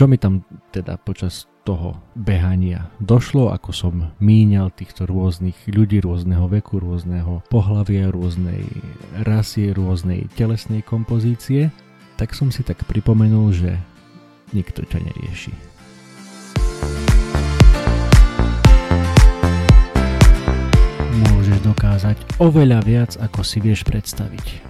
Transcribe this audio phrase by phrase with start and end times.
[0.00, 0.40] čo mi tam
[0.72, 8.08] teda počas toho behania došlo, ako som míňal týchto rôznych ľudí rôzneho veku, rôzneho pohlavia,
[8.08, 8.64] rôznej
[9.28, 11.68] rasy, rôznej telesnej kompozície,
[12.16, 13.76] tak som si tak pripomenul, že
[14.56, 15.52] nikto ťa nerieši.
[21.28, 24.69] Môžeš dokázať oveľa viac, ako si vieš predstaviť.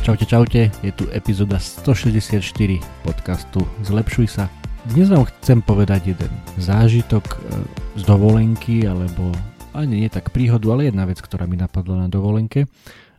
[0.00, 2.40] Čaute, čaute, je tu epizóda 164
[3.04, 4.48] podcastu Zlepšuj sa.
[4.88, 7.36] Dnes vám chcem povedať jeden zážitok e,
[8.00, 9.28] z dovolenky, alebo
[9.76, 12.64] ani nie tak príhodu, ale jedna vec, ktorá mi napadla na dovolenke.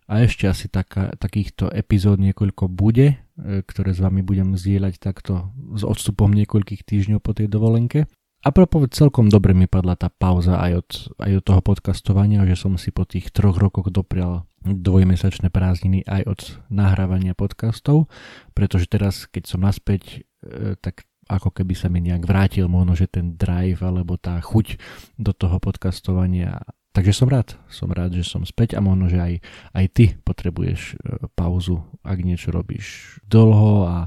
[0.09, 5.53] A ešte asi taká, takýchto epizód niekoľko bude, e, ktoré s vami budem zdieľať takto
[5.77, 8.09] s odstupom niekoľkých týždňov po tej dovolenke.
[8.41, 10.89] A propos celkom dobre mi padla tá pauza aj od,
[11.21, 16.21] aj od toho podcastovania, že som si po tých troch rokoch doprial dvojmesačné prázdniny aj
[16.25, 16.39] od
[16.73, 18.09] nahrávania podcastov,
[18.57, 23.05] pretože teraz, keď som naspäť, e, tak ako keby sa mi nejak vrátil možno, že
[23.05, 24.81] ten drive alebo tá chuť
[25.21, 26.65] do toho podcastovania.
[26.97, 29.33] Takže som rád, som rád, že som späť a možno, že aj,
[29.77, 33.97] aj ty potrebuješ e, pauzu, ak niečo robíš dlho a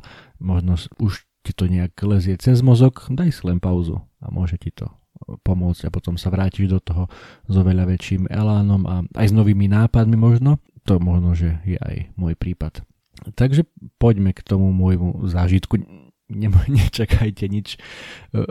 [0.43, 4.73] možno už ti to nejak lezie cez mozog, daj si len pauzu a môže ti
[4.73, 4.89] to
[5.25, 7.05] pomôcť a potom sa vrátiš do toho
[7.47, 10.59] s oveľa väčším elánom a aj s novými nápadmi možno.
[10.85, 12.85] To možno, že je aj môj prípad.
[13.33, 13.65] Takže
[13.97, 15.81] poďme k tomu môjmu zážitku.
[16.29, 16.49] Ne,
[16.81, 17.79] nečakajte nič e,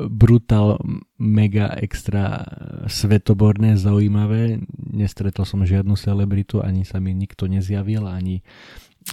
[0.10, 0.82] brutál,
[1.22, 2.44] mega extra e,
[2.90, 4.66] svetoborné, zaujímavé.
[4.74, 8.42] Nestretol som žiadnu celebritu, ani sa mi nikto nezjavil, ani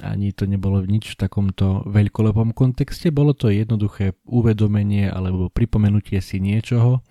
[0.00, 6.38] ani to nebolo nič v takomto veľkolepom kontexte, bolo to jednoduché uvedomenie alebo pripomenutie si
[6.38, 7.02] niečoho,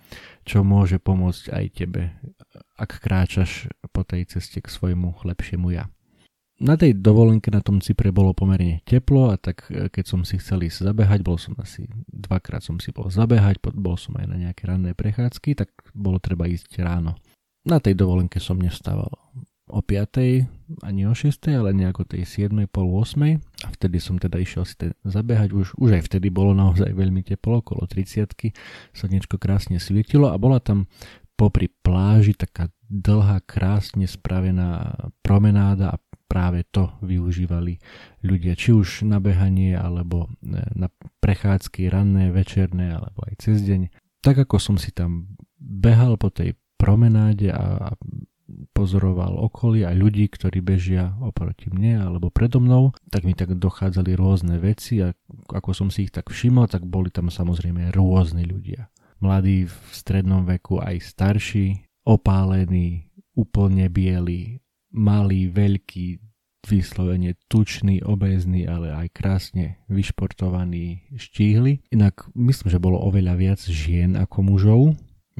[0.48, 2.16] čo môže pomôcť aj tebe,
[2.80, 5.86] ak kráčaš po tej ceste k svojmu lepšiemu ja.
[6.60, 10.36] Na tej dovolenke na tom Cypre bolo pomerne teplo a tak e, keď som si
[10.36, 14.36] chcel ísť zabehať, bol som asi dvakrát som si bol zabehať, bol som aj na
[14.36, 17.16] nejaké ranné prechádzky, tak bolo treba ísť ráno.
[17.64, 19.08] Na tej dovolenke som nestával
[19.72, 20.59] o 5.
[20.80, 21.36] ani o 6.
[21.52, 22.52] ale nejako tej 7.
[22.66, 23.38] pol 8.
[23.64, 25.52] A vtedy som teda išiel si teda zabehať.
[25.52, 28.32] Už, už aj vtedy bolo naozaj veľmi teplo, okolo 30
[28.96, 30.88] Slnečko krásne svietilo a bola tam
[31.40, 34.92] popri pláži taká dlhá, krásne spravená
[35.24, 37.80] promenáda a práve to využívali
[38.22, 40.92] ľudia, či už na behanie, alebo e, na
[41.24, 43.90] prechádzky ranné, večerné, alebo aj cez deň.
[44.20, 47.92] Tak ako som si tam behal po tej promenáde a
[48.80, 54.16] pozoroval okolie a ľudí, ktorí bežia oproti mne alebo predo mnou, tak mi tak dochádzali
[54.16, 55.12] rôzne veci a
[55.52, 58.88] ako som si ich tak všimol, tak boli tam samozrejme rôzni ľudia.
[59.20, 64.64] Mladí v strednom veku, aj starší, opálení, úplne bieli,
[64.96, 66.16] malí, veľkí,
[66.64, 71.84] vyslovene tučný, obézny, ale aj krásne vyšportovaný, štíhly.
[71.92, 74.80] Inak myslím, že bolo oveľa viac žien ako mužov,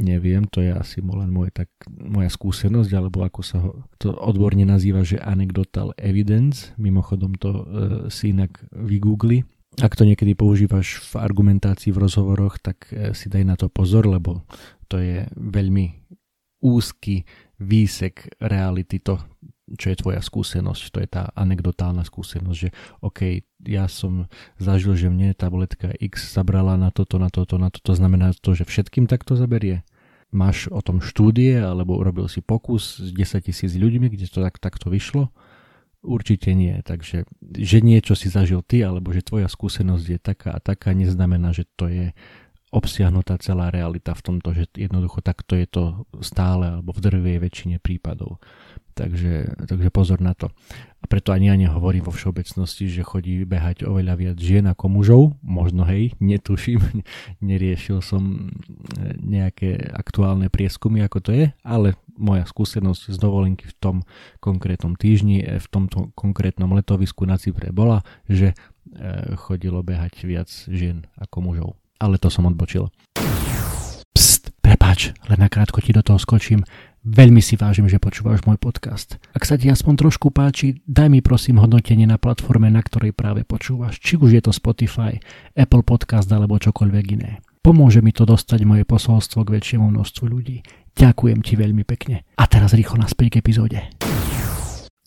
[0.01, 4.65] neviem, to je asi len môj, tak, moja skúsenosť, alebo ako sa ho to odborne
[4.65, 7.63] nazýva, že anecdotal evidence, mimochodom to e,
[8.09, 9.45] si inak vygoogli.
[9.79, 14.09] Ak to niekedy používaš v argumentácii v rozhovoroch, tak e, si daj na to pozor,
[14.09, 14.43] lebo
[14.91, 16.01] to je veľmi
[16.61, 17.25] úzky
[17.61, 19.21] výsek reality, to,
[19.77, 22.69] čo je tvoja skúsenosť, to je tá anekdotálna skúsenosť, že
[23.05, 27.93] OK, ja som zažil, že mne tabletka X zabrala na toto, na toto, na toto,
[27.93, 29.85] znamená to, že všetkým takto zaberie?
[30.31, 34.63] Máš o tom štúdie, alebo urobil si pokus s 10 tisíc ľuďmi, kde to tak,
[34.63, 35.35] takto vyšlo?
[36.01, 36.79] Určite nie.
[36.81, 41.51] Takže, že niečo si zažil ty, alebo že tvoja skúsenosť je taká a taká, neznamená,
[41.53, 42.15] že to je
[42.71, 45.85] obsiahnutá celá realita v tomto, že jednoducho takto je to
[46.23, 48.39] stále alebo v drvej väčšine prípadov.
[48.95, 50.53] Takže, takže pozor na to.
[51.01, 55.23] A preto ani ja nehovorím vo všeobecnosti, že chodí behať oveľa viac žien ako mužov.
[55.41, 57.03] Možno hej, netuším,
[57.41, 58.53] neriešil som
[59.19, 63.97] nejaké aktuálne prieskumy, ako to je, ale moja skúsenosť z dovolenky v tom
[64.45, 68.55] konkrétnom týždni, v tomto konkrétnom letovisku na Cypre bola, že e,
[69.41, 71.71] chodilo behať viac žien ako mužov.
[72.01, 72.89] Ale to som odbočil.
[74.17, 76.65] Pst, prepáč, len nakrátko ti do toho skočím.
[77.01, 79.21] Veľmi si vážim, že počúvaš môj podcast.
[79.33, 83.45] Ak sa ti aspoň trošku páči, daj mi prosím hodnotenie na platforme, na ktorej práve
[83.45, 85.17] počúvaš, či už je to Spotify,
[85.57, 87.41] Apple Podcast alebo čokoľvek iné.
[87.61, 90.65] Pomôže mi to dostať moje posolstvo k väčšiemu množstvu ľudí.
[90.97, 92.25] Ďakujem ti veľmi pekne.
[92.41, 93.81] A teraz rýchlo naspäť k epizóde.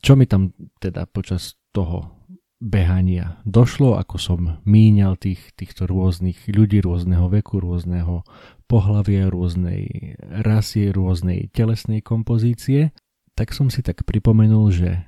[0.01, 2.22] Čo mi tam teda počas toho
[2.63, 8.23] behania došlo, ako som míňal tých, týchto rôznych ľudí rôzneho veku, rôzneho
[8.71, 12.95] pohlavia, rôznej rasy, rôznej telesnej kompozície,
[13.35, 15.03] tak som si tak pripomenul, že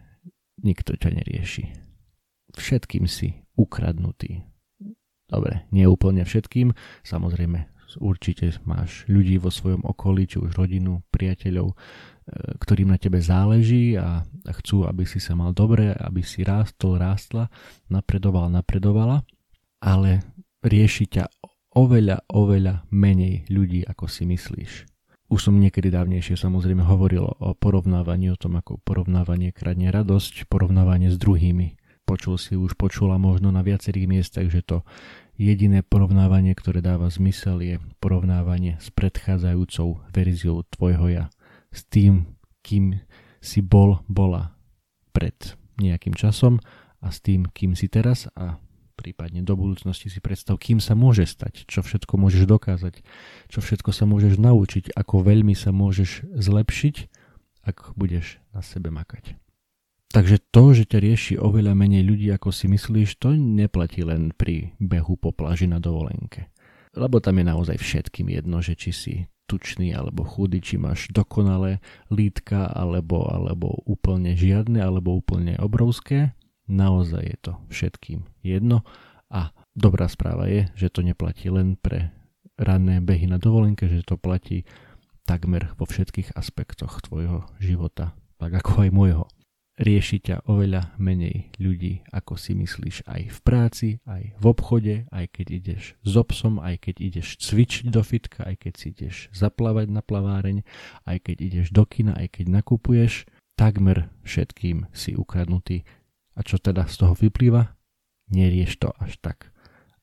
[0.60, 1.72] nikto ťa nerieši.
[2.60, 4.44] Všetkým si ukradnutý.
[5.32, 5.88] Dobre, nie
[6.28, 6.76] všetkým,
[7.08, 11.74] samozrejme určite máš ľudí vo svojom okolí, či už rodinu, priateľov,
[12.34, 14.26] ktorým na tebe záleží a
[14.62, 17.54] chcú, aby si sa mal dobre, aby si rástol, rástla,
[17.86, 19.22] napredoval, napredovala,
[19.78, 20.26] ale
[20.66, 21.24] rieši ťa
[21.78, 24.90] oveľa, oveľa menej ľudí, ako si myslíš.
[25.30, 31.14] Už som niekedy dávnejšie samozrejme hovoril o porovnávaní, o tom, ako porovnávanie kradne radosť, porovnávanie
[31.14, 31.78] s druhými.
[32.06, 34.86] Počul si už, počula možno na viacerých miestach, že to
[35.38, 41.26] jediné porovnávanie, ktoré dáva zmysel, je porovnávanie s predchádzajúcou verziou tvojho ja
[41.76, 43.04] s tým, kým
[43.44, 44.56] si bol, bola
[45.12, 45.36] pred
[45.78, 46.64] nejakým časom
[47.04, 48.58] a s tým, kým si teraz a
[48.96, 53.04] prípadne do budúcnosti si predstav, kým sa môže stať, čo všetko môžeš dokázať,
[53.52, 56.96] čo všetko sa môžeš naučiť, ako veľmi sa môžeš zlepšiť,
[57.68, 59.36] ak budeš na sebe makať.
[60.16, 64.72] Takže to, že ťa rieši oveľa menej ľudí, ako si myslíš, to neplatí len pri
[64.80, 66.48] behu po pláži na dovolenke.
[66.96, 71.80] Lebo tam je naozaj všetkým jedno, že či si tučný alebo chudý, či máš dokonalé
[72.10, 76.34] lítka alebo, alebo úplne žiadne alebo úplne obrovské.
[76.66, 78.82] Naozaj je to všetkým jedno
[79.30, 82.10] a dobrá správa je, že to neplatí len pre
[82.58, 84.66] ranné behy na dovolenke, že to platí
[85.26, 89.24] takmer vo všetkých aspektoch tvojho života, tak ako aj môjho
[89.76, 95.26] rieši ťa oveľa menej ľudí, ako si myslíš aj v práci, aj v obchode, aj
[95.36, 99.92] keď ideš s obsom, aj keď ideš cvičiť do fitka, aj keď si ideš zaplávať
[99.92, 100.64] na plaváreň,
[101.04, 103.28] aj keď ideš do kina, aj keď nakupuješ,
[103.60, 105.84] takmer všetkým si ukradnutý.
[106.36, 107.76] A čo teda z toho vyplýva?
[108.32, 109.52] Nerieš to až tak,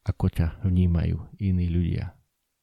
[0.05, 2.17] ako ťa vnímajú iní ľudia.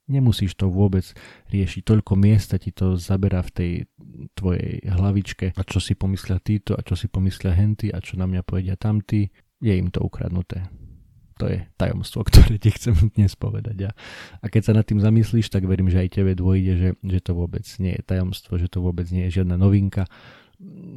[0.10, 1.06] Nemusíš to vôbec
[1.54, 3.72] riešiť, toľko miesta ti to zaberá v tej
[4.34, 8.26] tvojej hlavičke a čo si pomyslia títo a čo si pomyslia henty a čo na
[8.26, 9.30] mňa povedia tamtí,
[9.62, 10.66] je im to ukradnuté.
[11.40, 13.94] To je tajomstvo, ktoré ti chcem dnes povedať.
[14.42, 17.32] A, keď sa nad tým zamyslíš, tak verím, že aj tebe dôjde, že, že to
[17.38, 20.10] vôbec nie je tajomstvo, že to vôbec nie je žiadna novinka,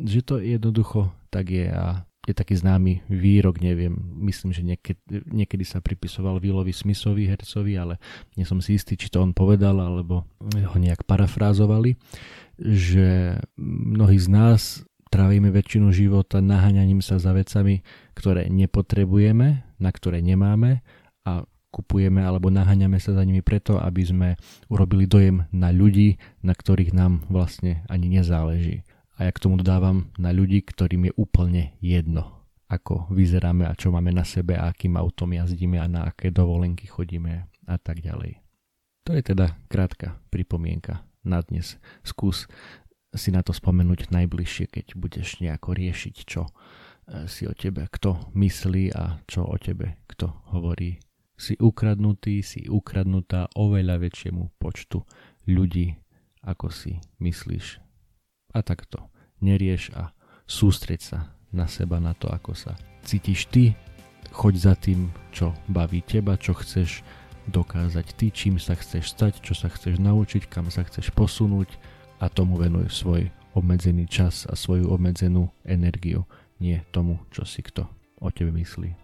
[0.03, 5.67] že to jednoducho tak je a je taký známy výrok, neviem, myslím, že niekedy, niekedy
[5.67, 7.99] sa pripisoval Willovi Smithovi, hercovi, ale
[8.39, 10.23] nie som si istý, či to on povedal, alebo
[10.55, 11.99] ho nejak parafrázovali,
[12.63, 14.61] že mnohí z nás
[15.11, 17.83] trávime väčšinu života naháňaním sa za vecami,
[18.15, 20.81] ktoré nepotrebujeme, na ktoré nemáme
[21.27, 21.43] a
[21.73, 24.29] kupujeme alebo naháňame sa za nimi preto, aby sme
[24.69, 28.85] urobili dojem na ľudí, na ktorých nám vlastne ani nezáleží.
[29.20, 33.93] A ja k tomu dodávam na ľudí, ktorým je úplne jedno, ako vyzeráme a čo
[33.93, 38.41] máme na sebe a akým autom jazdíme a na aké dovolenky chodíme a tak ďalej.
[39.05, 41.76] To je teda krátka pripomienka na dnes.
[42.06, 42.47] Skús
[43.12, 46.50] si na to spomenúť najbližšie, keď budeš nejako riešiť, čo e,
[47.29, 51.03] si o tebe kto myslí a čo o tebe kto hovorí.
[51.37, 55.05] Si ukradnutý, si ukradnutá oveľa väčšiemu počtu
[55.44, 55.98] ľudí,
[56.46, 57.92] ako si myslíš.
[58.53, 59.09] A takto
[59.41, 60.13] nerieš a
[60.44, 61.19] sústreď sa
[61.53, 63.77] na seba, na to, ako sa cítiš ty,
[64.32, 67.05] choď za tým, čo baví teba, čo chceš
[67.51, 71.69] dokázať ty, čím sa chceš stať, čo sa chceš naučiť, kam sa chceš posunúť
[72.23, 76.25] a tomu venuj svoj obmedzený čas a svoju obmedzenú energiu,
[76.63, 77.85] nie tomu, čo si kto
[78.23, 78.94] o tebe myslí.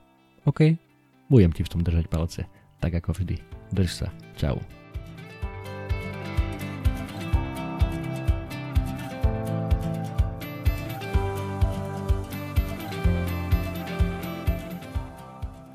[0.46, 0.78] OK,
[1.26, 2.46] budem ti v tom držať palce,
[2.78, 3.36] tak ako vždy.
[3.74, 4.77] Drž sa, čau.